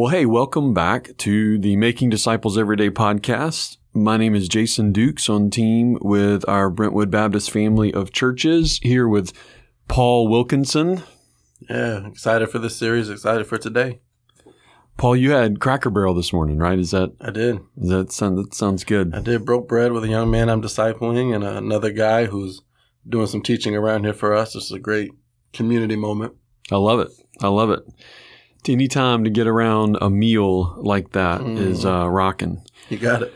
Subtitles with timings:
[0.00, 3.76] Well, hey, welcome back to the Making Disciples Everyday podcast.
[3.92, 9.06] My name is Jason Dukes on team with our Brentwood Baptist family of churches here
[9.06, 9.34] with
[9.88, 11.02] Paul Wilkinson.
[11.68, 14.00] Yeah, excited for this series, excited for today.
[14.96, 16.78] Paul, you had Cracker Barrel this morning, right?
[16.78, 17.56] Is that I did.
[17.76, 19.14] is that sound, that sounds good?
[19.14, 22.62] I did broke bread with a young man I'm discipling and another guy who's
[23.06, 24.54] doing some teaching around here for us.
[24.54, 25.10] This is a great
[25.52, 26.36] community moment.
[26.72, 27.10] I love it.
[27.42, 27.82] I love it.
[28.68, 32.62] Any time to get around a meal like that is uh, rocking.
[32.88, 33.34] You got it.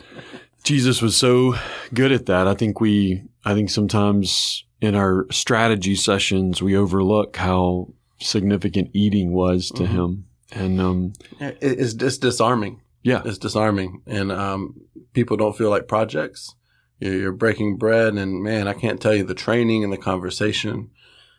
[0.63, 1.55] Jesus was so
[1.93, 2.47] good at that.
[2.47, 7.89] I think we, I think sometimes in our strategy sessions, we overlook how
[8.21, 10.27] significant eating was to him.
[10.53, 12.81] And, um, it- It's it's disarming.
[13.03, 14.81] yeah, It's disarming, and um,
[15.15, 16.55] people don't feel like projects.
[17.01, 20.91] You're breaking bread, and man, I can't tell you the training and the conversation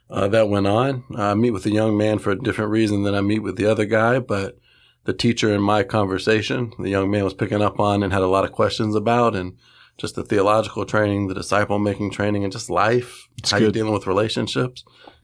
[0.10, 1.04] uh, that went on.
[1.16, 3.66] I meet with a young man for a different reason than I meet with the
[3.66, 4.58] other guy, but
[5.06, 8.28] the teacher in my conversation, the young man was picking up on and had a
[8.28, 9.58] lot of questions about, and
[9.98, 13.94] just the theological training, the disciple making training, and just life, It's how you're dealing
[13.94, 14.84] with relationships.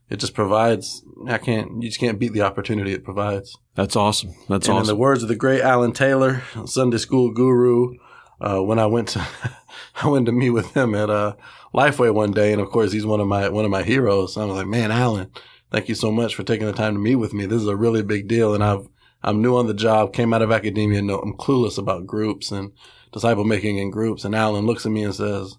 [0.09, 1.03] It just provides.
[1.27, 1.81] I can't.
[1.81, 3.57] You just can't beat the opportunity it provides.
[3.75, 4.35] that's awesome.
[4.49, 7.95] That's And in the words of the great Alan Taylor, Sunday school guru,
[8.41, 9.27] uh, when I went to
[10.03, 11.35] I went to meet with him at uh,
[11.73, 14.37] Lifeway one day, and of course he's one of my one of my heroes.
[14.37, 15.31] I was like, man, Alan,
[15.71, 17.45] thank you so much for taking the time to meet with me.
[17.45, 18.87] This is a really big deal, and I've
[19.23, 22.71] I'm new on the job, came out of academia, and I'm clueless about groups and
[23.11, 24.25] disciple making in groups.
[24.25, 25.57] And Alan looks at me and says,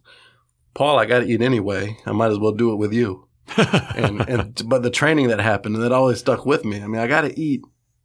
[0.75, 1.97] Paul, I got to eat anyway.
[2.05, 3.29] I might as well do it with you
[3.97, 6.81] and and but the training that happened and that always stuck with me.
[6.81, 7.63] I mean, I got to eat.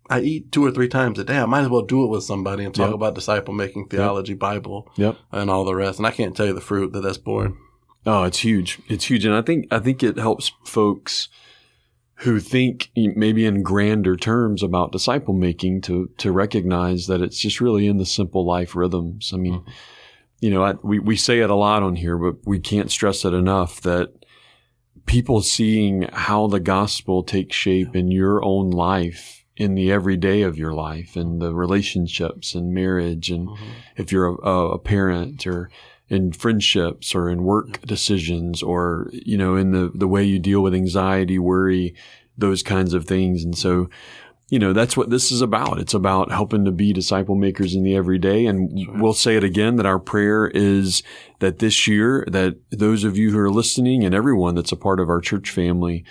[0.10, 1.38] I eat two or three times a day.
[1.38, 2.96] I might as well do it with somebody and talk Yep.
[2.96, 5.18] about disciple making, theology, Bible, Yep.
[5.32, 6.00] and all the rest.
[6.00, 7.58] And I can't tell you the fruit that that's born.
[8.06, 8.80] Oh, it's huge.
[8.88, 9.26] It's huge.
[9.26, 11.28] And I think, I think it helps folks
[12.22, 17.60] who think maybe in grander terms about disciple making to, to recognize that it's just
[17.62, 19.32] really in the simple life rhythms.
[19.34, 19.62] I mean,
[20.40, 23.24] you know, I, we, we say it a lot on here, but we can't stress
[23.26, 24.14] it enough that
[25.06, 30.58] people seeing how the gospel takes shape in your own life in the everyday of
[30.58, 33.66] your life and the relationships and marriage and mm-hmm.
[33.98, 35.70] if you're a, a parent or
[36.10, 40.62] in friendships or in work decisions or you know in the the way you deal
[40.62, 41.94] with anxiety worry
[42.38, 43.44] those kinds of things.
[43.44, 43.90] And so
[44.50, 45.78] you know that's what this is about.
[45.80, 48.46] It's about helping to be disciple makers in the everyday.
[48.46, 51.04] And we'll say it again that our prayer is
[51.40, 55.02] that this year that those of you who are listening and everyone that's a part
[55.02, 56.06] of our church family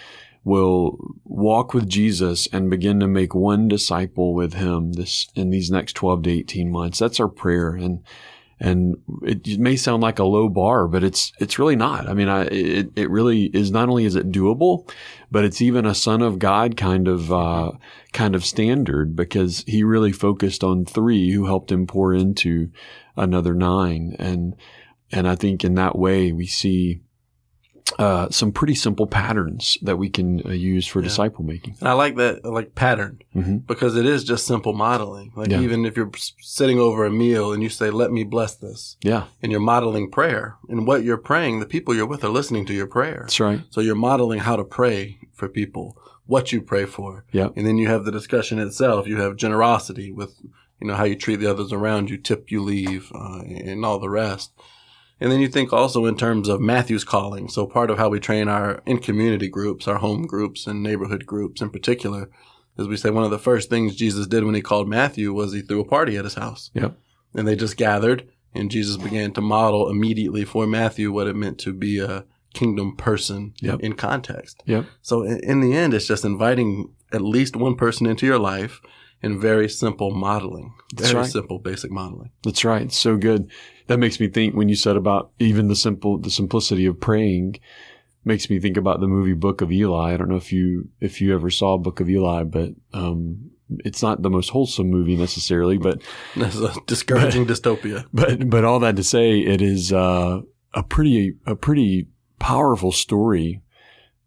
[0.47, 5.73] will walk with Jesus and begin to make one disciple with him this in these
[5.73, 8.05] next 12 to 18 months that's our prayer and
[8.59, 12.09] and it may sound like a low bar, but it's it's really not.
[12.09, 13.71] I mean, I, it it really is.
[13.71, 14.91] Not only is it doable,
[15.31, 17.73] but it's even a son of God kind of uh,
[18.15, 22.71] kind of standard because he really focused on three who helped him pour into
[23.15, 24.57] another nine, and
[25.13, 27.03] and I think in that way we see
[27.98, 31.04] uh, some pretty simple patterns that we can uh, use for Yeah.
[31.08, 31.76] disciple making.
[31.80, 35.32] And I like that, I like pattern, hmm because it is just simple modeling.
[35.36, 35.60] Like Yeah.
[35.60, 36.10] even if you're
[36.41, 40.10] sitting over a meal and you say, "Let me bless this," Yeah, and you're modeling
[40.10, 43.20] prayer, and what you're praying, the people you're with are listening to your prayer.
[43.22, 43.60] that's right.
[43.70, 47.24] So you're modeling how to pray for people, what you pray for.
[47.32, 47.48] Yeah.
[47.56, 49.06] And then you have the discussion itself.
[49.06, 50.32] You have generosity with,
[50.80, 53.98] you know, how you treat the others around you, tip you leave, uh, and all
[54.00, 54.50] the rest.
[55.21, 57.49] And then you think also in terms of Matthew's calling.
[57.49, 61.25] So part of how we train our in community groups, our home groups and neighborhood
[61.25, 62.31] groups in particular,
[62.78, 65.53] is we say one of the first things Jesus did when he called Matthew was
[65.54, 66.71] he threw a party at his house.
[66.75, 66.99] Yep.
[67.34, 71.59] And they just gathered and Jesus began to model immediately for Matthew what it meant
[71.60, 73.81] to be a kingdom person Yep.
[73.81, 74.62] in context.
[74.66, 74.87] Yep.
[75.03, 78.81] So in the end, it's just inviting at least one person into your life
[79.26, 81.31] in very simple modeling, That's very right.
[81.31, 82.31] simple, basic modeling.
[82.44, 82.91] That's right.
[82.92, 83.50] So good.
[83.88, 87.56] That makes me think when you said about even the simple, the simplicity of praying
[88.24, 90.15] makes me think about the movie Book of Eli.
[90.15, 93.51] I don't know if you, if you ever saw Book of Eli, but, um,
[93.84, 96.01] it's not the most wholesome movie necessarily, but,
[96.36, 98.04] That's a discouraging dystopia.
[98.12, 100.41] but, but all that to say, it is, uh,
[100.74, 102.09] a pretty, a pretty
[102.39, 103.62] powerful story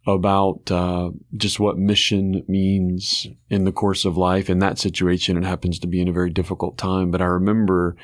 [0.07, 4.49] about uh, just what mission means in the course of life.
[4.49, 7.11] In that situation, it happens to be in a very difficult time.
[7.11, 7.95] But I remember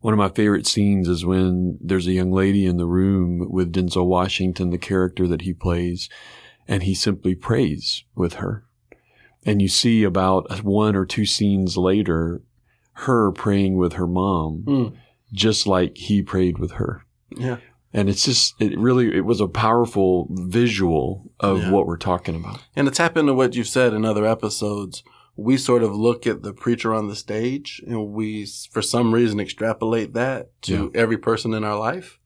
[0.00, 3.72] one of my favorite scenes is when there's a young lady in the room with
[3.72, 6.08] Denzel Washington, the character that he plays,
[6.68, 8.64] and he simply prays with her.
[9.44, 12.42] And you see about one or two scenes later,
[12.92, 14.92] her praying with her mom, Mm.
[15.32, 17.04] just like he prayed with her.
[17.36, 17.58] Yeah.
[17.92, 21.70] And it's just, it really, it was a powerful visual of Yeah.
[21.70, 22.60] what we're talking about.
[22.76, 25.02] And to tap into what you've said in other episodes,
[25.36, 29.40] we sort of look at the preacher on the stage and we, for some reason,
[29.40, 31.00] extrapolate that to Yeah.
[31.00, 32.18] every person in our life.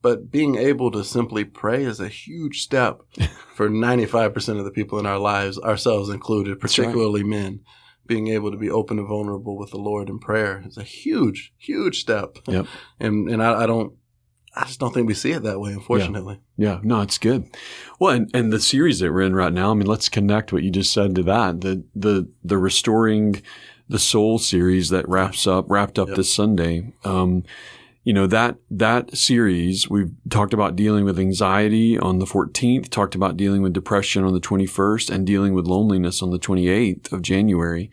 [0.00, 3.02] But being able to simply pray is a huge step
[3.54, 6.86] for 95% of the people in our lives, ourselves included, That's right.
[6.86, 7.60] particularly men.
[8.06, 11.52] Being able to be open and vulnerable with the Lord in prayer is a huge,
[11.56, 12.38] huge step.
[12.48, 12.66] Yep.
[12.98, 13.92] And and I, I don't,
[14.54, 16.40] I just don't think we see it that way, unfortunately.
[16.58, 17.46] Yeah, no, it's good.
[17.98, 20.62] Well, and, and the series that we're in right now, I mean, let's connect what
[20.62, 21.62] you just said to that.
[21.62, 23.40] The the the restoring
[23.88, 26.16] the soul series that wraps up wrapped up Yep.
[26.16, 26.92] this Sunday.
[27.04, 27.44] Um,
[28.04, 33.14] you know that that series we've talked about dealing with anxiety on the 14th, talked
[33.14, 37.22] about dealing with depression on the 21st, and dealing with loneliness on the 28th of
[37.22, 37.90] January.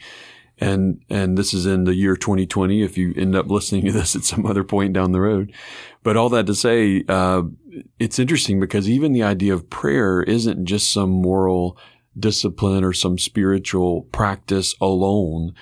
[0.59, 2.83] And and this is in the year 2020.
[2.83, 5.53] If you end up listening to this at some other point down the road,
[6.03, 7.43] but all that to say, uh,
[7.97, 11.77] it's interesting because even the idea of prayer isn't just some moral
[12.17, 15.53] discipline or some spiritual practice alone.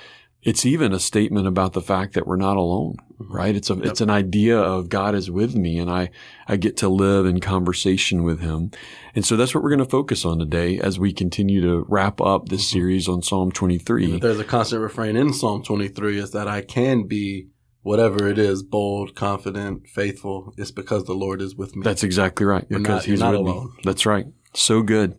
[0.44, 3.56] It's even a statement about the fact that we're not alone, right?
[3.56, 6.10] It's a, it's an idea of God is with me and I,
[6.48, 8.72] I get to live in conversation with him.
[9.16, 12.22] And so that's what we're going to focus on today as we continue to wrap
[12.22, 14.20] up this series on Psalm 23.
[14.20, 17.48] There's a constant refrain in Psalm 23 is that I can be
[17.82, 20.54] whatever it is, bold, confident, faithful.
[20.58, 21.84] It's because the Lord is with me.
[21.84, 22.66] That's exactly right.
[22.70, 23.66] You're because not- he's not with alone.
[23.78, 23.82] me.
[23.84, 24.26] That's right.
[24.54, 25.16] So good.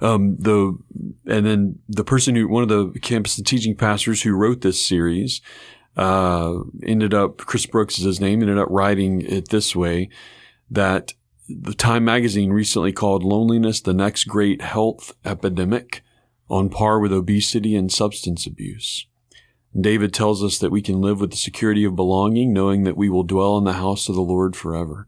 [0.00, 0.76] Um, the
[1.26, 5.40] and then the person who one of the campus teaching pastors who wrote this series
[5.96, 10.08] uh, ended up Chris Brooks is his name ended up writing it this way
[10.70, 11.14] that
[11.48, 16.02] the Time magazine recently called loneliness the next great health epidemic
[16.48, 19.06] on par with obesity and substance abuse.
[19.78, 23.08] David tells us that we can live with the security of belonging, knowing that we
[23.08, 25.06] will dwell in the house of the Lord forever.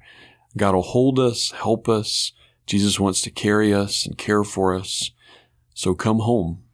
[0.56, 2.32] God will hold us, help us.
[2.66, 5.12] Jesus wants to carry us and care for us.
[5.74, 6.64] So come home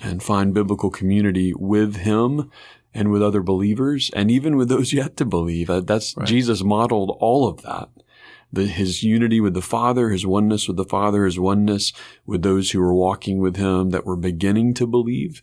[0.00, 2.50] and find biblical community with Him
[2.94, 5.70] and with other believers and even with those yet to believe.
[5.70, 6.26] Uh, That's Right.
[6.26, 7.88] Jesus modeled all of that.
[8.52, 11.92] The, his unity with the Father, his oneness with the Father, his oneness
[12.26, 15.40] with those who were walking with him that were beginning to believe,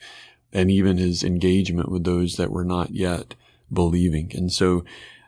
[0.52, 3.36] and even his engagement with those that were not yet
[3.72, 4.32] believing.
[4.36, 4.84] And so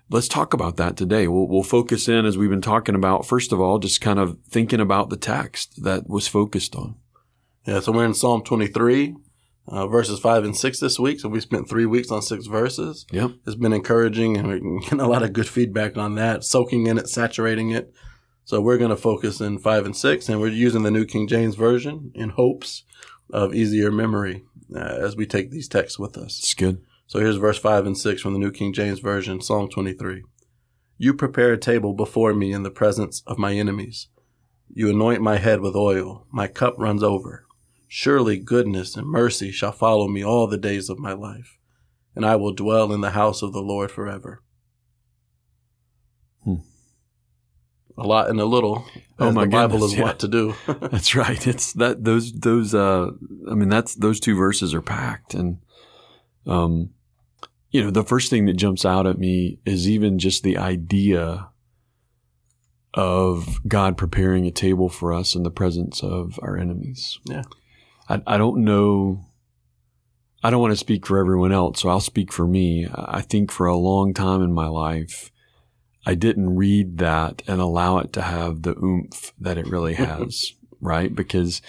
[0.09, 1.27] let's talk about that today.
[1.27, 4.37] We'll, we'll focus in as we've been talking about, first of all, just kind of
[4.49, 6.95] thinking about the text that was focused on.
[7.65, 9.15] Yeah, so we're in Psalm 23,
[9.69, 11.19] uh, verses 5 and 6 this week.
[11.19, 13.05] So we spent three weeks on six verses.
[13.11, 13.31] Yep.
[13.45, 16.97] It's been encouraging and we're getting a lot of good feedback on that, soaking in
[16.97, 17.93] it, saturating it.
[18.45, 21.27] So we're going to focus in 5 and 6, and we're using the New King
[21.27, 22.83] James Version in hopes
[23.31, 24.43] of easier memory
[24.75, 26.39] uh, as we take these texts with us.
[26.39, 26.81] It's good.
[27.05, 30.23] So here's verse 5 and 6 from the New King James Version, Psalm 23.
[30.97, 34.07] You prepare a table before me in the presence of my enemies.
[34.67, 36.25] You anoint my head with oil.
[36.31, 37.45] My cup runs over.
[37.91, 41.57] Surely goodness and mercy shall follow me all the days of my life,
[42.15, 44.43] and I will dwell in the house of the Lord forever.
[46.43, 46.57] Hmm.
[47.97, 48.85] A lot and a little,
[49.17, 50.03] Oh my the Bible goodness, is yeah.
[50.03, 50.53] wont to do.
[50.67, 51.47] That's right.
[51.47, 53.09] It's that those those uh
[53.49, 55.57] I mean that's those two verses are packed and
[56.45, 56.91] um
[57.71, 61.49] you know the first thing that jumps out at me is even just the idea
[62.93, 67.19] of God preparing a table for us in the presence of our enemies.
[67.25, 67.43] Yeah.
[68.09, 69.23] I I don't know
[70.43, 72.87] I don't want to speak for everyone else, so I'll speak for me.
[72.93, 75.31] I think for a long time in my life
[76.05, 80.53] I didn't read that and allow it to have the oomph that it really has,
[80.81, 81.13] right?
[81.13, 81.61] Because,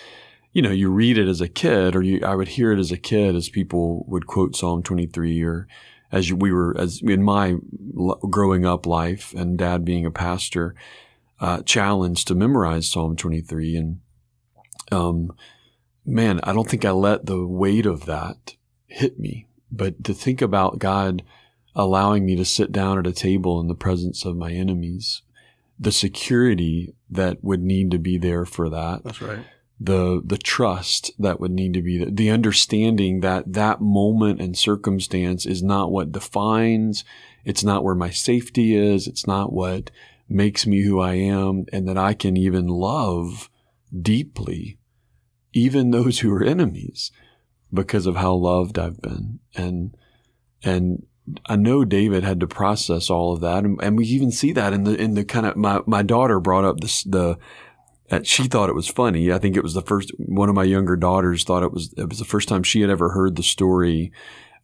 [0.53, 2.93] you know, you read it as a kid, or you, I would hear it as
[2.93, 5.67] a kid as people would quote Psalm 23, or
[6.13, 7.57] as we were, as in my
[8.31, 10.75] growing up life and dad being a pastor,
[11.41, 13.77] uh, challenged to memorize Psalm 23.
[13.77, 14.01] And,
[14.91, 15.33] um,
[16.05, 18.55] man, I don't think I let the weight of that
[18.87, 21.23] hit me, but to think about God
[21.75, 25.23] allowing me to sit down at a table in the presence of my enemies,
[25.79, 29.45] the security that would need to be there for that, That's right.
[29.79, 34.59] the the trust that would need to be there, the understanding that that moment and
[34.59, 37.05] circumstance is not what defines,
[37.45, 39.91] it's not where my safety is, it's not what
[40.29, 43.49] makes me who I am, and that I can even love
[44.03, 44.77] deeply
[45.53, 47.11] even those who are enemies
[47.73, 49.41] because of how loved I've been.
[49.55, 49.97] And
[50.63, 51.07] and
[51.47, 54.73] I know David had to process all of that, and, and we even see that
[54.73, 57.39] in the in the kind of my my daughter brought up this the
[58.11, 59.33] uh, she thought it was funny.
[59.33, 62.09] I think it was the first one of my younger daughters thought it was it
[62.09, 64.13] was the first time she had ever heard the story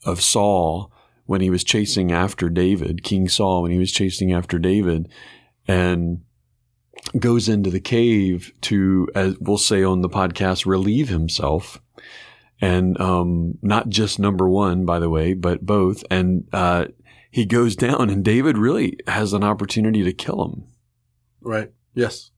[0.04, 0.92] of Saul
[1.26, 5.08] when he was chasing after David, King Saul when he was chasing after David,
[5.66, 6.22] and
[7.18, 11.80] goes into the cave to, as we'll say on the podcast, relieve himself.
[12.60, 16.02] and um, not just number one, by the way, but both.
[16.10, 16.86] And uh,
[17.30, 20.64] he goes down, and David really has an opportunity to kill him,
[21.40, 21.70] Right.
[21.94, 22.30] Yes.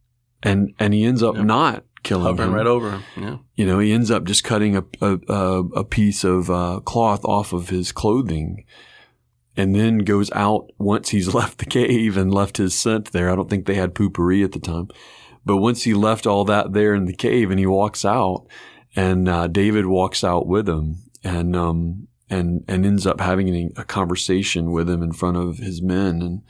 [0.42, 1.42] and and he ends up Yeah.
[1.44, 2.54] not killing Hovering him.
[2.54, 3.02] right over him.
[3.16, 3.36] Yeah.
[3.56, 7.24] You know, he ends up just cutting a a, a, a piece of uh, cloth
[7.24, 8.64] off of his clothing,
[9.58, 13.28] and then goes out once he's left the cave and left his scent there.
[13.30, 14.88] I don't think they had poopery at the time,
[15.44, 18.46] but once he left all that there in the cave, and he walks out,
[18.96, 23.84] and uh, David walks out with him, and um and and ends up having a,
[23.84, 26.42] conversation with him in front of his men, and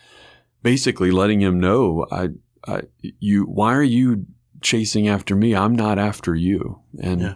[0.62, 2.28] basically letting him know, I,
[2.66, 4.26] I you, why are you
[4.60, 5.54] chasing after me?
[5.54, 7.34] I'm not after you, and Yeah.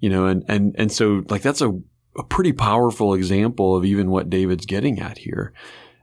[0.00, 1.72] you know, and and and so like that's a
[2.18, 5.52] a pretty powerful example of even what David's getting at here.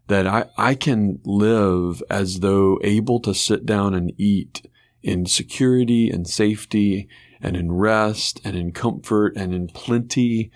[0.07, 4.67] That I, I can live as though able to sit down and eat
[5.01, 7.07] in security and safety
[7.41, 10.51] and in rest and in comfort and in plenty,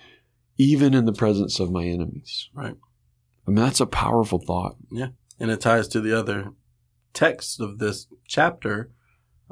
[0.56, 2.48] even in the presence of my enemies.
[2.54, 2.76] Right.
[3.46, 4.76] I mean, that's a powerful thought.
[4.90, 5.08] Yeah.
[5.38, 6.52] And it ties to the other
[7.12, 8.90] text of this chapter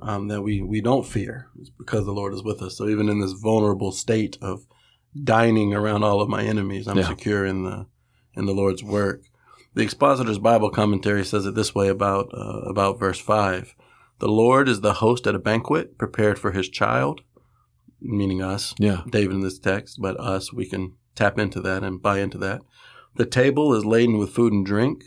[0.01, 2.77] um, that we we don't fear it's because the Lord is with us.
[2.77, 4.67] So even in this vulnerable state of
[5.23, 7.09] dining around all of my enemies, I'm Yeah.
[7.09, 7.87] secure in the
[8.35, 9.23] in the Lord's work.
[9.75, 13.75] The Expositor's Bible commentary says it this way about uh, about verse five:
[14.19, 17.23] "The Lord is the host at a banquet prepared for His child,"
[18.01, 18.75] meaning us.
[18.79, 19.03] Yeah.
[19.11, 22.63] David in this text, but us, we can tap into that and buy into that.
[23.17, 25.03] The table is laden with food and drink.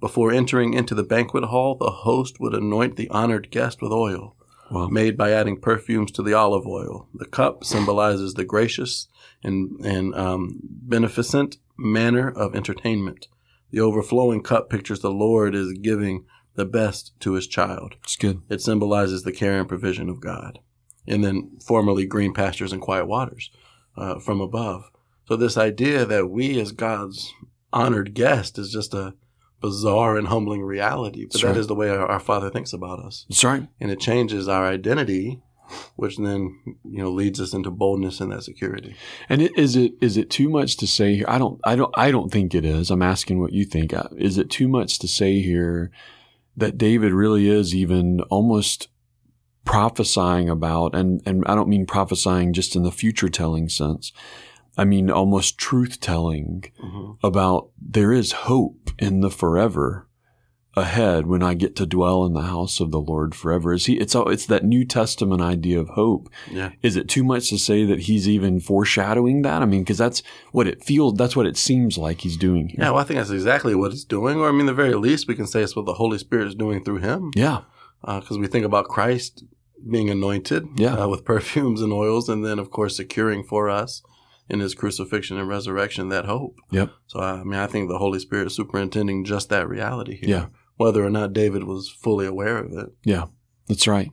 [0.00, 4.34] Before entering into the banquet hall, the host would anoint the honored guest with oil,
[4.72, 4.88] Wow.
[4.88, 7.08] made by adding perfumes to the olive oil.
[7.14, 9.06] The cup symbolizes the gracious
[9.44, 13.28] and, and um, beneficent manner of entertainment.
[13.70, 16.24] The overflowing cup pictures the Lord as giving
[16.54, 17.96] the best to his child.
[18.02, 18.42] It's good.
[18.48, 20.58] It symbolizes the care and provision of God.
[21.06, 23.50] And then formerly green pastures and quiet waters
[23.96, 24.90] uh, from above.
[25.26, 27.32] So this idea that we as God's
[27.72, 29.14] honored guest is just a
[29.62, 31.24] bizarre and humbling reality.
[31.24, 31.56] But That's that right.
[31.56, 33.24] is the way our, our Father thinks about us.
[33.28, 33.66] That's right.
[33.80, 35.40] And it changes our identity,
[35.96, 38.94] which then, you know, leads us into boldness and that security.
[39.28, 41.26] And it, is it is it too much to say here?
[41.28, 42.90] I don't I don't I don't think it is.
[42.90, 43.94] I'm asking what you think.
[43.94, 45.90] Uh, Is it too much to say here
[46.56, 48.88] that David really is even almost
[49.64, 54.12] prophesying about and and I don't mean prophesying just in the future telling sense.
[54.76, 57.26] I mean almost truth telling Mm-hmm.
[57.26, 60.08] about there is hope in the forever
[60.74, 63.74] ahead when I get to dwell in the house of the Lord forever.
[63.74, 66.70] Is he it's all it's that New Testament idea of hope Yeah.
[66.82, 69.60] is it too much to say that he's even foreshadowing that?
[69.60, 72.78] I mean, because that's what it feels, that's what it seems like he's doing here.
[72.80, 74.38] Yeah, well, I think that's exactly what he's doing.
[74.38, 76.54] Or, I mean, the very least, we can say it's what the Holy Spirit is
[76.54, 77.30] doing through him.
[77.36, 77.62] Yeah.
[78.02, 79.44] because we think about Christ
[79.90, 80.94] being anointed Yeah.
[80.94, 84.02] uh, with perfumes and oils, and then, of course, securing for us
[84.48, 86.56] in his crucifixion and resurrection that hope.
[86.70, 86.90] Yep.
[87.06, 90.28] So, I mean, I think the Holy Spirit is superintending just that reality here.
[90.28, 90.46] Yeah.
[90.76, 92.92] Whether or not David was fully aware of it.
[93.04, 93.26] Yeah.
[93.68, 94.10] That's right.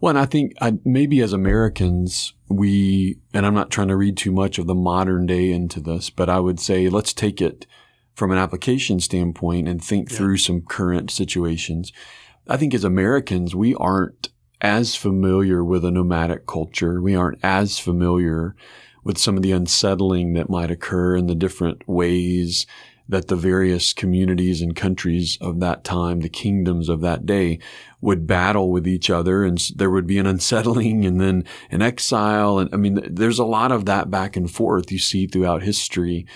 [0.00, 4.16] Well, and I think I, maybe as Americans, we, and I'm not trying to read
[4.16, 7.66] too much of the modern day into this, but I would say let's take it
[8.14, 10.16] from an application standpoint and think Yeah.
[10.18, 11.92] through some current situations.
[12.48, 14.28] I think as Americans, we aren't
[14.60, 17.02] as familiar with a nomadic culture.
[17.02, 18.54] We aren't as familiar
[19.04, 22.66] with some of the unsettling that might occur in the different ways
[23.08, 27.58] that the various communities and countries of that time, the kingdoms of that day,
[28.00, 32.58] would battle with each other and there would be an unsettling and then an exile.
[32.58, 36.26] And I mean, there's a lot of that back and forth you see throughout history.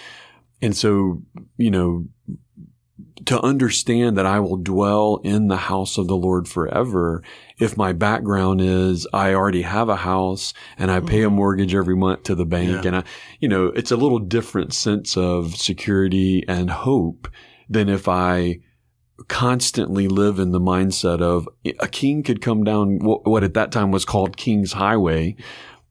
[0.60, 1.22] And so,
[1.56, 2.06] you know,
[3.28, 7.22] to understand that I will dwell in the house of the Lord forever,
[7.58, 11.94] if my background is I already have a house and I pay a mortgage every
[11.94, 12.82] month to the bank Yeah.
[12.86, 13.04] and I,
[13.38, 17.28] you know, it's a little different sense of security and hope
[17.68, 18.60] than if I
[19.26, 21.46] constantly live in the mindset of
[21.80, 25.36] a king could come down what at that time was called King's Highway,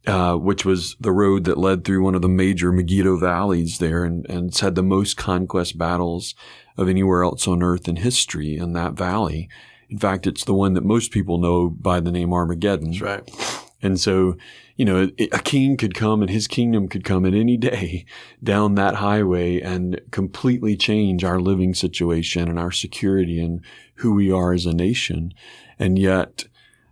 [0.07, 4.05] uh, which was the road that led through one of the major Megiddo valleys there
[4.05, 6.33] and, and had the most conquest battles
[6.77, 9.49] of anywhere else on earth in history in that valley.
[9.89, 12.91] In fact, it's the one that most people know by the name Armageddon.
[12.91, 13.63] That's right.
[13.81, 14.37] And so,
[14.75, 18.05] you know, a king could come and his kingdom could come at any day
[18.43, 23.63] down that highway and completely change our living situation and our security and
[23.95, 25.33] who we are as a nation.
[25.77, 26.45] And yet,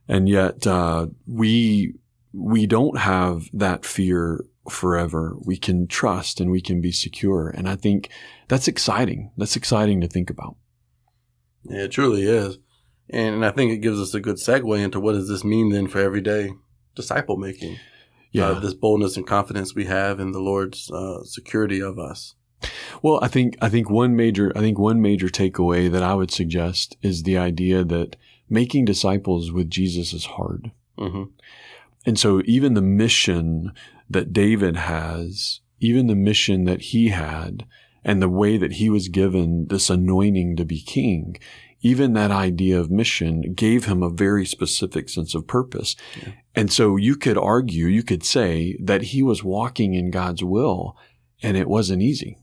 [0.07, 1.95] and yet, uh, we,
[2.33, 5.35] we don't have that fear forever.
[5.39, 7.49] We can trust and we can be secure.
[7.49, 8.09] And I think
[8.47, 9.31] that's exciting.
[9.37, 10.55] That's exciting to think about.
[11.63, 12.57] Yeah, it truly is.
[13.09, 15.87] And I think it gives us a good segue into what does this mean then
[15.87, 16.51] for everyday
[16.95, 17.77] disciple making.
[18.31, 18.49] Yeah.
[18.49, 22.35] uh, this boldness and confidence we have in the Lord's uh, security of us.
[23.01, 26.31] Well, I think I think one major I think one major takeaway that I would
[26.31, 28.15] suggest is the idea that
[28.49, 30.71] making disciples with Jesus is hard.
[30.97, 31.23] hmm
[32.05, 33.71] And so even the mission
[34.09, 37.65] that David has, even the mission that he had,
[38.03, 41.37] and the way that he was given this anointing to be king,
[41.81, 45.95] even that idea of mission gave him a very specific sense of purpose.
[46.19, 46.33] Yeah.
[46.55, 50.97] And so you could argue, you could say that he was walking in God's will
[51.43, 52.37] and it wasn't easy.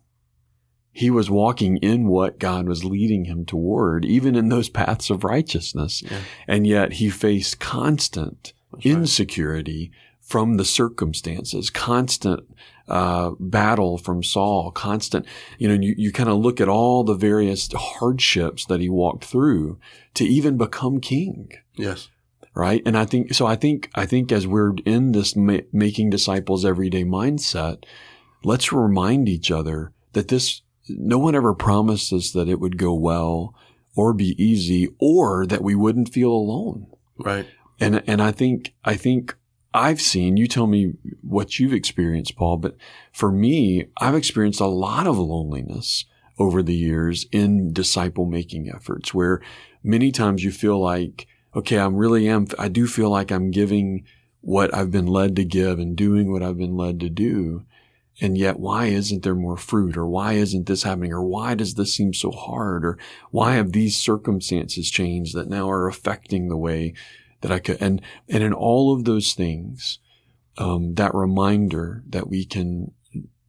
[0.93, 5.25] He was walking in what God was leading him toward, even in those paths of
[5.25, 6.03] righteousness.
[6.03, 6.21] Yeah.
[6.47, 9.93] And yet he faced constant That's right.
[10.33, 12.41] From the circumstances, constant
[12.89, 15.27] uh, battle from Saul, constant,
[15.59, 19.27] you know, you, you kind of look at all the various hardships that he walked
[19.27, 19.79] through
[20.15, 21.51] to even become king.
[21.77, 22.09] Yes.
[22.55, 22.81] Right.
[22.87, 26.65] And I think, so I think, I think as we're in this ma- making disciples
[26.65, 27.85] everyday mindset,
[28.43, 32.95] let's remind each other that this, no one ever promised us that it would go
[32.95, 33.55] well
[33.95, 36.87] or be easy or that we wouldn't feel alone.
[37.19, 37.47] Right.
[37.79, 39.37] And and I think I think
[39.75, 42.77] I've seen you tell me what you've experienced, Paul, but
[43.13, 46.05] for me, I've experienced a lot of loneliness
[46.39, 49.41] over the years in disciple making efforts where
[49.83, 54.05] many times you feel like, okay, I'm really am I do feel like I'm giving
[54.41, 57.65] what I've been led to give and doing what I've been led to do.
[58.21, 59.97] And yet, why isn't there more fruit?
[59.97, 61.13] Or why isn't this happening?
[61.13, 62.85] Or why does this seem so hard?
[62.85, 62.99] Or
[63.31, 66.93] why have these circumstances changed that now are affecting the way
[67.43, 69.99] that I could, and, and in all of those things,
[70.59, 72.93] um, that reminder that we can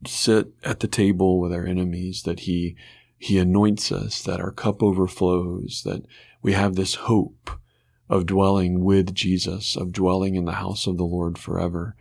[0.06, 2.76] sit at the table with our enemies, that he,
[3.16, 6.04] he anoints us, that our cup overflows, that
[6.42, 7.50] we have this hope
[8.08, 11.96] of dwelling with Jesus, of dwelling in the house of the Lord forever.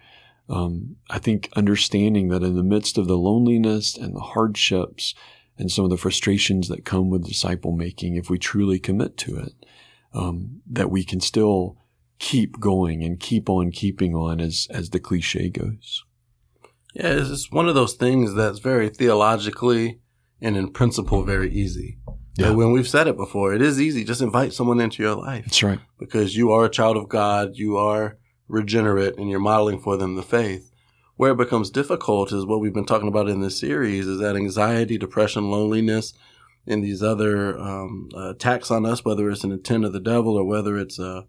[0.50, 5.16] Um, I think understanding that in the midst of the loneliness and the hardships
[5.58, 9.38] and some of the frustrations that come with disciple making, if we truly commit to
[9.38, 9.54] it,
[10.14, 11.78] um, that we can still
[12.20, 16.04] keep going and keep on keeping on as as the cliche goes.
[16.94, 20.00] Yeah, it's just one of those things that's very theologically
[20.42, 21.98] and in principle very easy.
[22.36, 22.48] Yeah.
[22.48, 24.04] And when we've said it before, it is easy.
[24.04, 25.80] Just invite someone into your life That's right.
[26.00, 30.16] because you are a child of God, you are regenerate, and you're modeling for them
[30.16, 30.72] the faith.
[31.16, 34.36] Where it becomes difficult is what we've been talking about in this series is that
[34.36, 36.14] anxiety, depression, loneliness,
[36.66, 40.44] and these other um, attacks on us, whether it's an intent of the devil or
[40.44, 41.24] whether it's uh,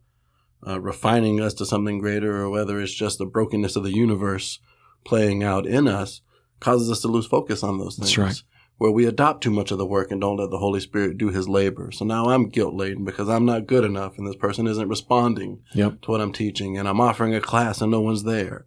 [0.67, 4.59] uh, refining us to something greater or whether it's just the brokenness of the universe
[5.05, 6.23] playing out in us,
[6.61, 8.09] causes us to lose focus on those things.
[8.09, 8.43] That's right.
[8.79, 11.29] Where we adopt too much of the work and don't let the Holy Spirit do
[11.29, 11.93] his labor.
[11.93, 15.61] So now I'm guilt laden because I'm not good enough and this person isn't responding
[15.75, 16.03] Yep.
[16.03, 18.67] to what I'm teaching and I'm offering a class and no one's there.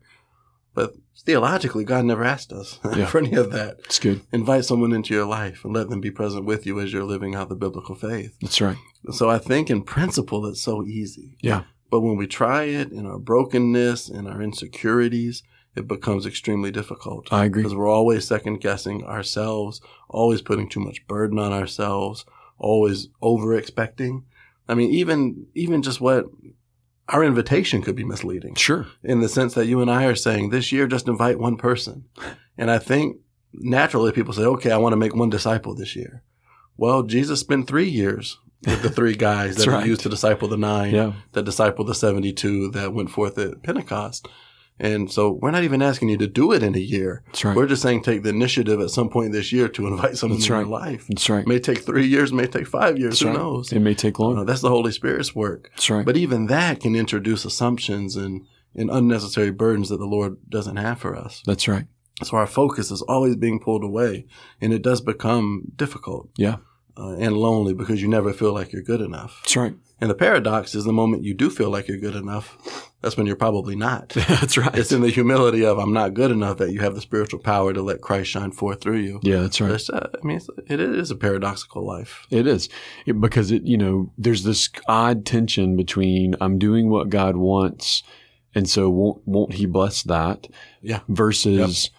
[0.74, 0.94] But
[1.26, 3.08] theologically, God never asked us Yeah.
[3.08, 3.80] for any of that.
[3.86, 4.22] It's good.
[4.32, 7.36] Invite someone into your life and let them be present with you as you're living
[7.36, 8.38] out the biblical faith.
[8.42, 8.78] That's right.
[9.12, 11.36] So I think in principle, it's so easy.
[11.42, 11.64] Yeah.
[11.90, 15.44] But when we try it in our brokenness and our insecurities,
[15.76, 17.62] it becomes extremely difficult I agree.
[17.64, 22.26] because we're always second guessing ourselves, always putting too much burden on ourselves,
[22.58, 24.26] always over expecting.
[24.68, 26.26] I mean, even even just what
[27.10, 28.86] our invitation could be misleading Sure.
[29.02, 32.04] in the sense that you and I are saying this year just invite one person.
[32.58, 33.18] And I think
[33.54, 36.24] naturally people say, okay, I want to make one disciple this year.
[36.76, 39.86] Well, Jesus spent three years with the three guys that right.
[39.86, 41.14] used to disciple the nine, Yeah.
[41.34, 44.28] that disciple the 72 that went forth at Pentecost.
[44.80, 47.24] And so we're not even asking you to do it in a year.
[47.28, 47.56] That's right.
[47.56, 50.46] We're just saying take the initiative at some point this year to invite someone That's
[50.46, 50.60] into right.
[50.60, 51.06] your life.
[51.10, 51.42] That's right.
[51.42, 53.38] It may take three years, may take five years, That's who right.
[53.38, 53.72] knows?
[53.74, 54.46] It may take Uh, longer.
[54.46, 55.72] that's the Holy Spirit's work.
[55.76, 56.06] That's right.
[56.06, 58.44] But even that can introduce assumptions and,
[58.76, 61.42] and unnecessary burdens that the Lord doesn't have for us.
[61.46, 61.86] That's right.
[62.24, 64.26] So our focus is always being pulled away,
[64.62, 66.58] and it does become difficult Yeah.
[66.98, 69.40] Uh, and lonely because you never feel like you're good enough.
[69.44, 69.76] That's right.
[70.00, 73.26] And the paradox is the moment you do feel like you're good enough, that's when
[73.26, 74.10] you're probably not.
[74.28, 74.76] That's right.
[74.76, 77.74] It's in the humility of I'm not good enough that you have the spiritual power
[77.74, 79.20] to let Christ shine forth through you.
[79.24, 79.82] yeah, that's right.
[79.92, 82.28] Uh, I mean, it's, it is a paradoxical life.
[82.30, 82.70] It is
[83.08, 88.04] It- because it, you know, there's this odd tension between I'm doing what God wants,
[88.54, 90.48] and so won't won't He bless that?
[90.84, 91.00] Yeah.
[91.08, 91.90] Versus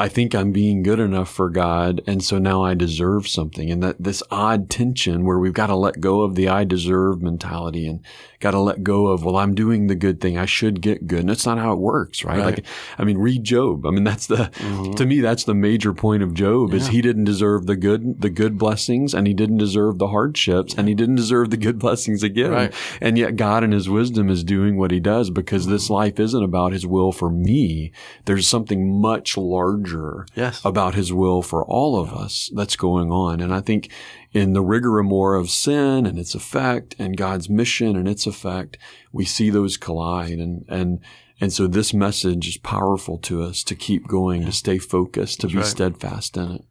[0.00, 3.70] I think I'm being good enough for God, and so now I deserve something.
[3.70, 7.20] And that this odd tension where we've got to let go of the I deserve
[7.20, 8.00] mentality and
[8.40, 10.38] got to let go of, well, I'm doing the good thing.
[10.38, 11.20] I should get good.
[11.20, 12.38] And that's not how it works, right?
[12.38, 12.44] Right.
[12.44, 13.84] Like, I mean, read Job.
[13.84, 14.94] I mean, that's the, Mhm.
[14.94, 16.92] to me, that's the major point of Job is Yeah.
[16.92, 20.86] he didn't deserve the good, the good blessings and he didn't deserve the hardships and
[20.86, 22.52] he didn't deserve the good blessings again.
[22.52, 22.74] Right.
[23.00, 26.42] And yet God in his wisdom is doing what he does because this life isn't
[26.44, 27.90] about his will for me.
[28.26, 29.87] There's something much larger
[30.34, 30.60] Yes.
[30.64, 33.40] about his will for all of us that's going on.
[33.40, 33.90] And I think
[34.32, 38.78] in the rigmarole of sin and its effect and God's mission and its effect,
[39.12, 40.38] we see those collide.
[40.38, 41.00] And, and,
[41.40, 45.46] and so this message is powerful to us to keep going, to stay focused, to
[45.46, 45.66] That's be right.
[45.66, 46.64] steadfast in it.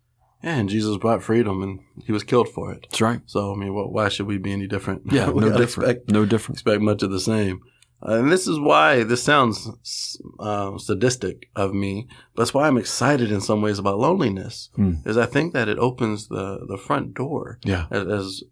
[0.44, 2.82] Yeah, and Jesus brought freedom, and he was killed for it.
[2.84, 3.22] That's right.
[3.26, 5.02] So, I mean, wh- why should we be any different?
[5.12, 5.90] Yeah, no different.
[5.90, 6.58] Expect, No different.
[6.58, 7.60] expect much of the same.
[8.06, 12.78] Uh, and this is why this sounds uh, sadistic of me, but that's why I'm
[12.78, 14.70] excited in some ways about loneliness.
[14.76, 14.96] Hmm.
[15.06, 17.86] Is I think that it opens the the front door, Yeah.
[17.90, 18.44] as, as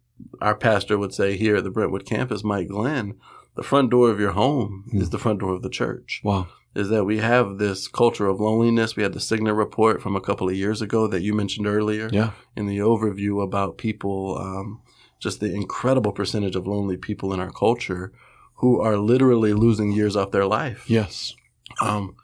[0.42, 3.16] our pastor would say here at the Brentwood campus, Mike Glenn.
[3.56, 5.02] The front door of your home Hmm.
[5.02, 6.22] is the front door of the church.
[6.24, 6.48] Wow.
[6.76, 8.96] Is that we have this culture of loneliness.
[8.98, 12.10] We had the Cigna report from a couple of years ago that you mentioned earlier
[12.12, 12.32] Yeah.
[12.58, 14.82] in the overview about people, um,
[15.20, 18.12] just the incredible percentage of lonely people in our culture
[18.56, 20.90] who are literally losing years off their life.
[20.90, 21.36] Yes.
[21.82, 22.16] Um,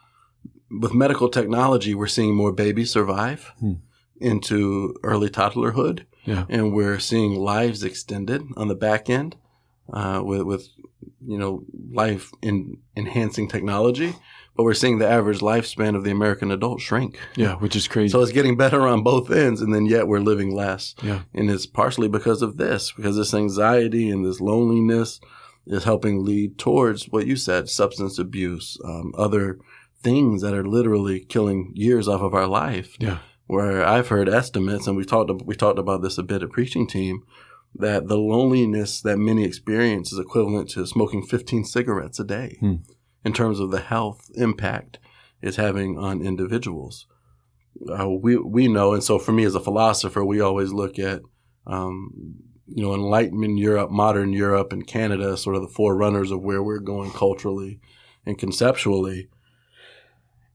[0.70, 3.74] with medical technology, we're seeing more babies survive Hmm.
[4.20, 6.46] into early toddlerhood, Yeah.
[6.50, 9.36] and we're seeing lives extended on the back end
[9.92, 10.68] uh, with, with
[11.28, 14.16] you know life in enhancing technology.
[14.56, 17.18] But we're seeing the average lifespan of the American adult shrink.
[17.38, 17.56] Yeah.
[17.56, 18.12] Which is crazy.
[18.12, 20.94] So it's getting better on both ends, and then yet we're living less.
[21.02, 21.22] yeah.
[21.34, 25.20] And it's partially because of this, because this anxiety and this loneliness
[25.68, 29.60] is helping lead towards what you said substance abuse, um, other
[30.02, 32.96] things that are literally killing years off of our life.
[33.00, 33.20] Yeah.
[33.48, 36.88] Where I've heard estimates, and we talked we talked about this a bit at preaching
[36.88, 37.24] team,
[37.76, 42.76] that the loneliness that many experience is equivalent to smoking 15 cigarettes a day Hmm.
[43.26, 45.00] in terms of the health impact
[45.42, 47.08] it's having on individuals.
[47.90, 51.22] Uh, we we know, and so for me as a philosopher, we always look at
[51.68, 52.36] um,
[52.76, 56.80] you know Enlightenment Europe, modern Europe, and Canada, sort of the forerunners of where we're
[56.80, 57.80] going culturally
[58.26, 59.30] and conceptually.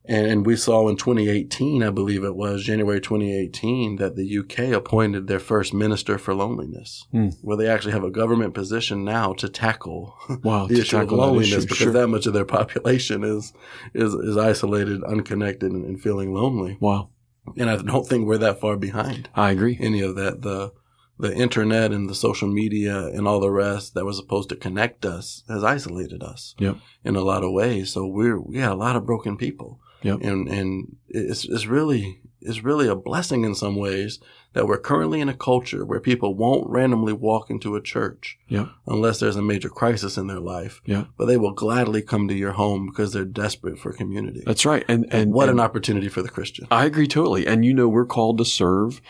[0.09, 4.71] And, and we saw in 2018, I believe it was January 2018, that the UK
[4.73, 7.31] appointed their first minister for loneliness, Hmm.
[7.43, 10.67] where they actually have a government position now to tackle Wow.
[10.69, 11.93] the to issue of tackle that loneliness issue, because sure.
[11.93, 13.53] that much of their population is
[13.95, 16.77] is is isolated, unconnected, and, and feeling lonely.
[16.79, 17.09] Wow.
[17.57, 19.77] And I don't think we're that far behind I agree.
[19.81, 20.43] any of that.
[20.43, 20.73] The
[21.19, 25.05] the internet and the social media and all the rest that was supposed to connect
[25.07, 26.77] us has isolated us Yep.
[27.05, 27.91] in a lot of ways.
[27.93, 29.81] So we're we got a lot of broken people.
[30.03, 30.21] Yep.
[30.23, 34.21] And and it's it's really it's really a blessing in some ways
[34.53, 38.69] that we're currently in a culture where people won't randomly walk into a church Yep.
[38.87, 40.81] unless there's a major crisis in their life.
[40.87, 41.07] Yeah.
[41.19, 44.43] But they will gladly come to your home because they're desperate for community.
[44.47, 44.85] That's right.
[44.87, 46.67] And and what and an opportunity for the Christian.
[46.71, 47.47] I agree totally.
[47.47, 49.01] And you know, we're called to serve,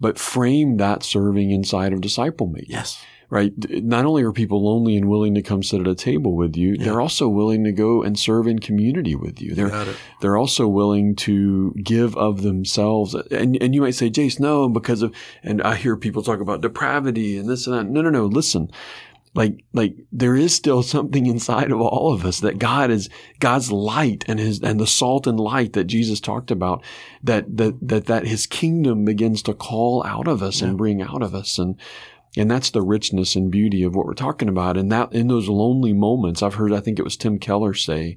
[0.00, 2.70] but frame that serving inside of disciple making.
[2.70, 3.02] Yes.
[3.30, 3.52] Right.
[3.82, 6.74] Not only are people lonely and willing to come sit at a table with you,
[6.78, 6.84] Yeah.
[6.84, 9.54] they're also willing to go and serve in community with you.
[9.54, 9.96] They're Got it.
[10.20, 13.14] they're also willing to give of themselves.
[13.14, 16.60] And and you might say, Jace, no, because of and I hear people talk about
[16.60, 17.88] depravity and this and that.
[17.90, 18.26] No, no, no.
[18.26, 18.70] Listen.
[19.34, 23.08] Like, like there is still something inside of all of us that God is
[23.40, 26.84] God's light and his and the salt and light that Jesus talked about
[27.22, 30.68] that that that that his kingdom begins to call out of us Yeah.
[30.68, 31.74] and bring out of us and
[32.36, 34.76] and that's the richness and beauty of what we're talking about.
[34.76, 38.16] And that in those lonely moments, I've heard, I think it was Tim Keller say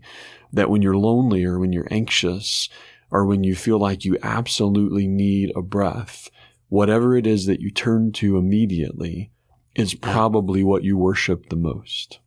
[0.51, 2.67] that when you're lonely or when you're anxious
[3.11, 6.29] or when you feel like you absolutely need a breath,
[6.69, 9.29] whatever it is that you turn to immediately
[9.77, 12.19] is probably what you worship the most.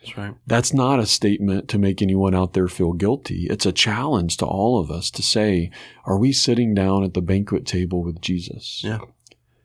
[0.00, 0.34] That's right.
[0.46, 3.46] That's not a statement to make anyone out there feel guilty.
[3.48, 5.70] It's a challenge to all of us to say,
[6.04, 8.82] are we sitting down at the banquet table with Jesus?
[8.84, 8.98] Yeah.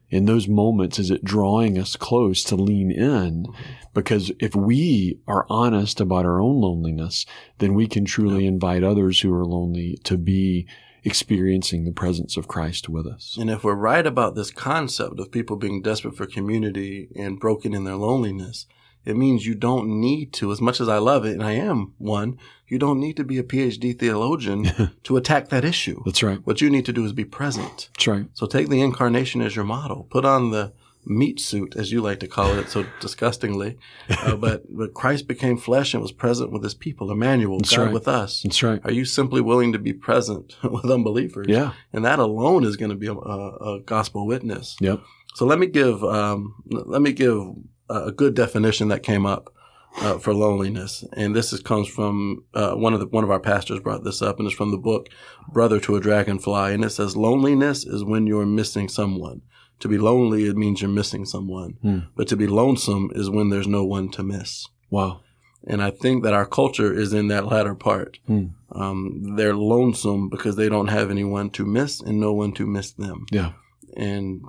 [0.10, 3.46] In those moments, is it drawing us close to lean in?
[3.46, 3.72] Mm-hmm.
[3.94, 7.26] Because if we are honest about our own loneliness,
[7.60, 10.68] then we can truly invite others who are lonely to be
[11.04, 13.38] experiencing the presence of Christ with us.
[13.40, 17.74] And if we're right about this concept of people being desperate for community and broken
[17.74, 18.68] in their loneliness,
[19.04, 21.94] it means you don't need to, as much as I love it, and I am
[21.98, 22.38] one,
[22.68, 26.02] you don't need to be a PhD theologian to attack that issue.
[26.06, 26.40] That's right.
[26.46, 27.90] What you need to do is be present.
[27.94, 28.28] That's right.
[28.34, 30.08] So take the incarnation as your model.
[30.12, 30.74] Put on the
[31.06, 33.78] meat suit, as you like to call it so disgustingly.
[34.10, 37.84] Uh, but, but Christ became flesh and was present with his people, Emmanuel, That's God
[37.84, 37.94] right.
[37.94, 38.42] with us.
[38.44, 38.82] That's right.
[38.84, 41.48] Are you simply willing to be present with unbelievers?
[41.50, 41.74] Yeah.
[41.94, 44.76] And that alone is going to be a, a, gospel witness.
[44.80, 45.02] Yep.
[45.36, 47.54] So let me give um, let me give
[47.90, 49.54] a good definition that came up
[49.98, 53.40] uh, for loneliness, and this is, comes from uh, one of the one of our
[53.40, 55.10] pastors brought this up, and it's from the book
[55.52, 59.42] "Brother to a Dragonfly," and it says loneliness is when you're missing someone.
[59.82, 62.00] To be lonely, it means you're missing someone, Hmm.
[62.16, 64.68] but to be lonesome is when there's no one to miss.
[64.90, 65.22] Wow.
[65.68, 68.18] And I think that our culture is in that latter part.
[68.28, 68.46] Hmm.
[68.72, 72.92] Um, they're lonesome because they don't have anyone to miss and no one to miss
[72.92, 73.52] them Yeah.
[73.98, 74.42] and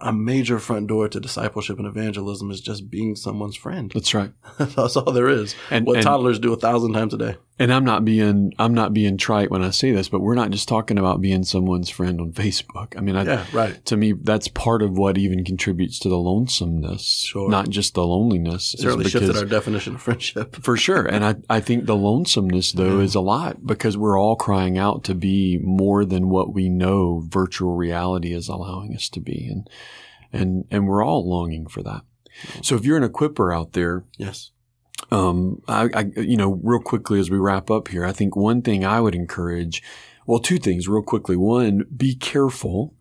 [0.00, 3.92] a major front door to discipleship and evangelism is just being someone's friend.
[3.94, 4.32] That's right.
[4.58, 5.54] That's all there is.
[5.70, 7.36] And- what and- toddlers do a thousand times a day.
[7.58, 10.50] And I'm not being I'm not being trite when I say this, but we're not
[10.50, 12.96] just talking about being someone's friend on Facebook.
[12.96, 13.84] I mean, I, Yeah, right.
[13.86, 17.50] to me, that's part of what even contributes to the lonesomeness, Sure.
[17.50, 18.74] not just the loneliness.
[18.78, 20.56] Certainly shifted because- our definition of friendship.
[20.62, 21.04] for sure.
[21.04, 23.04] And I, I think the lonesomeness though Yeah.
[23.04, 27.22] is a lot because we're all crying out to be more than what we know
[27.28, 29.46] virtual reality is allowing us to be.
[29.48, 29.68] And,
[30.32, 32.00] and, and we're all longing for that.
[32.62, 34.50] So if you're an equiper out there, Yes.
[35.12, 38.62] Um, I, I, you know, real quickly as we wrap up here, I think one
[38.62, 39.82] thing I would encourage,
[40.26, 41.36] well, two things real quickly.
[41.36, 42.94] One, be careful.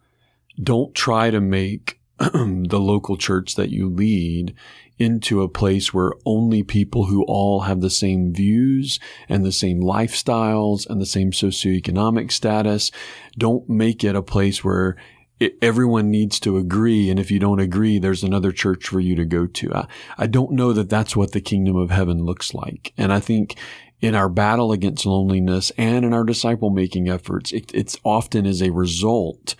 [0.62, 4.54] Don't try to make the local church that you lead
[5.00, 9.82] into a place where only people who all have the same views and the same
[9.82, 12.92] lifestyles and the same socioeconomic status.
[13.38, 14.98] Don't make it a place where
[15.42, 17.10] it, everyone needs to agree.
[17.10, 19.74] And if you don't agree, there's another church for you to go to.
[19.74, 22.94] I, I don't know that that's what the kingdom of heaven looks like.
[22.98, 23.56] And I think
[24.02, 28.62] in our battle against loneliness and in our disciple making efforts, it, it's often as
[28.62, 29.56] a result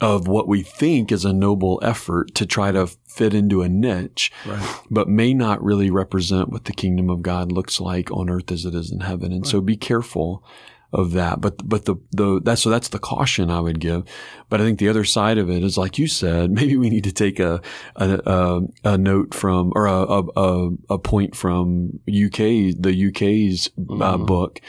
[0.00, 4.30] of what we think is a noble effort to try to fit into a niche,
[4.46, 4.80] Right.
[4.90, 8.64] but may not really represent what the kingdom of God looks like on earth as
[8.64, 9.32] it is in heaven.
[9.32, 10.44] And so be careful
[10.92, 11.40] of that.
[11.40, 14.04] But, but the, the, that's, so that's the caution I would give.
[14.48, 17.04] But I think the other side of it is, like you said, maybe we need
[17.04, 17.60] to take a,
[17.96, 24.16] a, a, a note from, or a, a, a, point from UK, the UK's uh,
[24.16, 24.26] Mhm.
[24.26, 24.60] book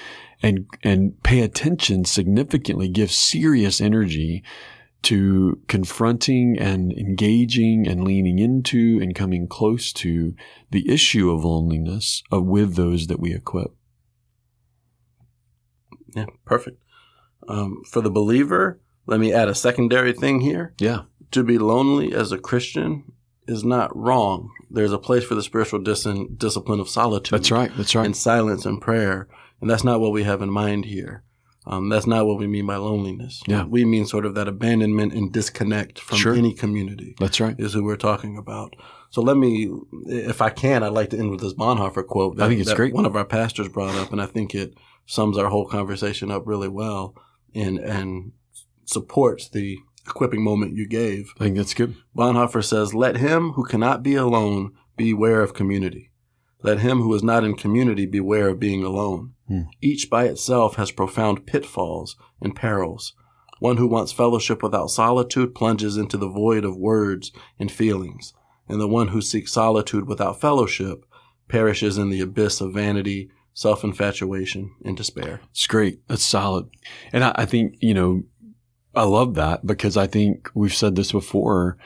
[0.42, 4.44] and, and pay attention significantly, give serious energy
[5.02, 10.36] to confronting and engaging and leaning into and coming close to
[10.72, 13.74] the issue of loneliness uh, with those that we equip.
[16.16, 16.26] Yeah.
[16.46, 16.82] Perfect.
[17.48, 20.74] Um, for the believer, let me add a secondary thing here.
[20.80, 21.04] Yeah.
[21.32, 23.12] To be lonely as a Christian
[23.48, 24.52] is not wrong.
[24.70, 27.38] There's a place for the spiritual dis- discipline of solitude.
[27.40, 27.72] That's right.
[27.76, 28.06] That's right.
[28.06, 29.28] and silence and prayer.
[29.62, 31.24] And that's not what we have in mind here.
[31.70, 33.44] Um, that's not what we mean by loneliness.
[33.46, 33.64] Yeah.
[33.64, 36.34] We mean sort of that abandonment and disconnect from Sure.
[36.34, 37.56] any community That's right.
[37.60, 38.76] is who we're talking about.
[39.12, 39.70] So let me,
[40.08, 42.38] if I can, I'd like to end with this Bonhoeffer quote.
[42.38, 42.96] That, I think it's great.
[42.96, 44.74] One of our pastors brought up, and I think it
[45.06, 47.14] sums our whole conversation up really well
[47.54, 48.32] and, and
[48.86, 49.78] supports the
[50.08, 51.32] equipping moment you gave.
[51.40, 51.96] I think that's good.
[52.18, 56.12] Bonhoeffer says, Let him who cannot be alone beware of community.
[56.64, 59.34] Let him who is not in community beware of being alone.
[59.50, 59.64] Hmm.
[59.82, 63.14] Each by itself has profound pitfalls and perils.
[63.60, 68.34] One who wants fellowship without solitude plunges into the void of words and feelings,
[68.70, 71.04] and the one who seeks solitude without fellowship
[71.50, 75.42] perishes in the abyss of vanity, self infatuation, and despair.
[75.52, 76.08] It's great.
[76.08, 76.70] That's solid.
[77.12, 78.24] And I, I think, you know,
[78.96, 81.78] I love that because I think we've said this before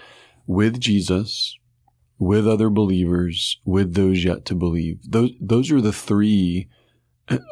[0.45, 1.57] with Jesus,
[2.19, 4.99] with other believers, with those yet to believe.
[5.09, 6.69] Those, those are the three,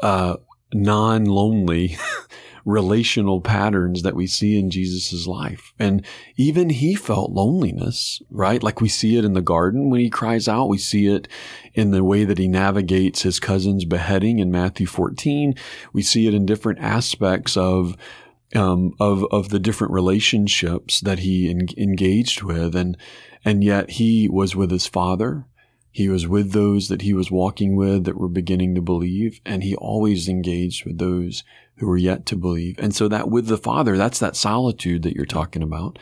[0.01, 0.37] uh,
[0.73, 1.97] non-lonely
[2.65, 5.73] relational patterns that we see in Jesus' life.
[5.79, 6.05] And
[6.37, 8.61] even he felt loneliness, right?
[8.61, 10.69] Like we see it in the garden when he cries out.
[10.69, 11.27] We see it
[11.73, 15.55] in the way that he navigates his cousin's beheading in Matthew 14.
[15.93, 17.95] We see it in different aspects of
[18.53, 22.97] um, of of the different relationships that he en- engaged with, and
[23.45, 25.45] and yet he was with his father.
[25.91, 29.61] He was with those that he was walking with that were beginning to believe, and
[29.63, 31.43] he always engaged with those
[31.77, 32.75] who were yet to believe.
[32.79, 35.99] And so that with the father, that's that solitude that you're talking about.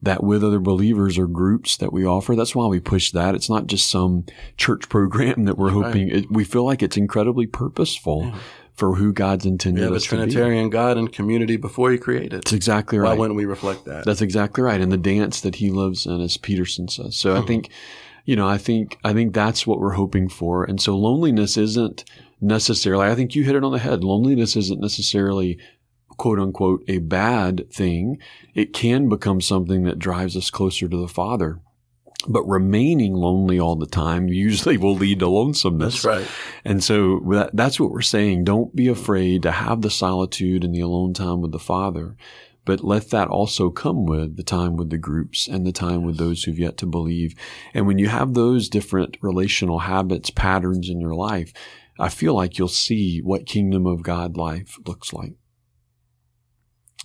[0.00, 2.36] That with other believers or groups that we offer.
[2.36, 3.34] That's why we push that.
[3.34, 4.24] It's not just some
[4.56, 5.86] church program that we're Right.
[5.86, 6.08] hoping.
[6.08, 8.38] It, we feel like it's incredibly purposeful Yeah.
[8.74, 10.16] for who God's intended have a us to be.
[10.18, 12.30] Trinitarian God and community before he created.
[12.30, 13.06] That's exactly right.
[13.06, 13.18] Why right.
[13.18, 14.04] wouldn't we reflect that?
[14.04, 14.80] That's exactly right.
[14.80, 17.16] And the dance that he lives in, as Peterson says.
[17.16, 17.46] So I Mhm.
[17.48, 17.68] think,
[18.28, 20.62] you know, I think, I think that's what we're hoping for.
[20.62, 22.04] And so loneliness isn't
[22.42, 24.04] necessarily, I think you hit it on the head.
[24.04, 25.58] Loneliness isn't necessarily
[26.18, 28.18] quote unquote a bad thing.
[28.54, 31.60] It can become something that drives us closer to the Father.
[32.28, 36.02] But remaining lonely all the time usually will lead to lonesomeness.
[36.02, 36.28] That's right.
[36.66, 38.44] And so that, that's what we're saying.
[38.44, 42.14] Don't be afraid to have the solitude and the alone time with the Father,
[42.64, 46.18] but let that also come with the time with the groups and the time with
[46.18, 47.34] those who've yet to believe.
[47.72, 51.52] And when you have those different relational habits, patterns in your life,
[51.98, 55.34] I feel like you'll see what kingdom of God life looks like.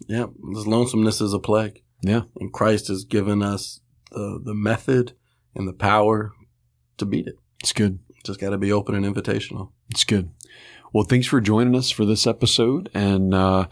[0.08, 1.82] Yeah, this lonesomeness is a plague.
[2.02, 2.24] Yeah.
[2.39, 3.80] And Christ has given us
[4.12, 5.13] the, the method
[5.56, 6.34] and the power
[6.98, 7.38] to beat it.
[7.62, 8.00] It's good.
[8.26, 9.72] Just got to be open and invitational.
[9.89, 10.30] It's good.
[10.94, 12.89] Well, thanks for joining us for this episode.
[12.94, 13.68] And uh,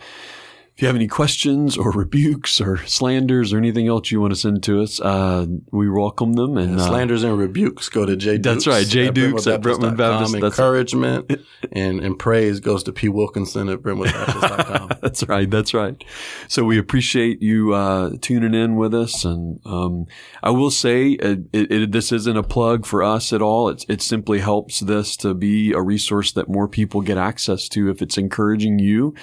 [0.76, 4.40] if you have any questions or rebukes or slanders or anything else you want to
[4.40, 6.58] send to us, uh, we welcome them.
[6.58, 8.38] And uh, slanders and rebukes go to J.
[8.38, 9.12] That's right, J.
[9.12, 9.62] Dukes at.
[9.62, 10.34] Brentwood Baptist.
[10.34, 11.32] That's- Encouragement
[11.72, 13.10] and, and praise goes to P.
[13.10, 14.92] Wilkinson at BrentwoodBaptist.com.
[15.02, 15.50] that's right.
[15.50, 16.04] That's right.
[16.48, 20.08] So we appreciate you uh, tuning in with us, and um,
[20.42, 23.70] I will say it, it, it, this isn't a plug for us at all.
[23.70, 27.90] It's, it simply helps this to be a resource that more people get access to.
[27.90, 29.14] If it's encouraging you,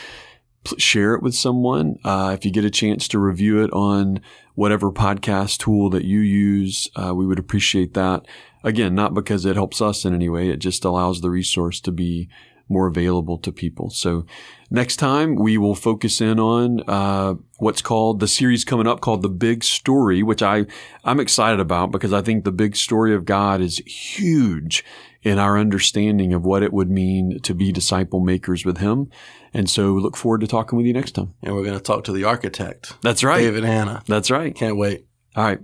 [0.76, 1.98] share it with someone.
[2.04, 4.20] Uh, if you get a chance to review it on
[4.54, 8.26] whatever podcast tool that you use, uh, we would appreciate that.
[8.64, 10.48] Again, not because it helps us in any way.
[10.50, 12.28] It just allows the resource to be
[12.68, 13.90] more available to people.
[13.90, 14.26] So
[14.70, 19.22] next time we will focus in on uh, what's called the series coming up called
[19.22, 20.66] the Big Story, which I
[21.04, 24.84] I'm excited about because I think the big story of God is huge
[25.22, 29.10] in our understanding of what it would mean to be disciple makers with Him.
[29.52, 31.34] And so look forward to talking with you next time.
[31.42, 33.38] and we're going to talk to the architect, That's right.
[33.40, 34.02] David Hanna.
[34.06, 34.54] That's right.
[34.54, 35.06] Can't wait.
[35.36, 35.60] All right.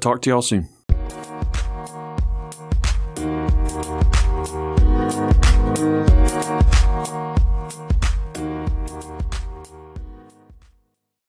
[0.00, 0.68] Talk to y'all soon.